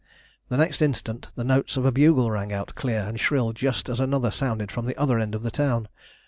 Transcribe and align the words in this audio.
The 0.49 0.57
next 0.57 0.81
instant 0.81 1.27
the 1.35 1.43
notes 1.43 1.77
of 1.77 1.85
a 1.85 1.91
bugle 1.91 2.31
rang 2.31 2.51
out 2.51 2.73
clear 2.73 3.01
and 3.01 3.19
shrill 3.19 3.53
just 3.53 3.87
as 3.87 3.99
another 3.99 4.31
sounded 4.31 4.71
from 4.71 4.87
the 4.87 4.97
other 4.97 5.19
end 5.19 5.35
of 5.35 5.43
the 5.43 5.51
town. 5.51 5.89